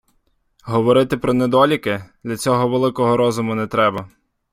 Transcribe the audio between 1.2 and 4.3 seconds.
недоліки— для цього великого розуму не треба.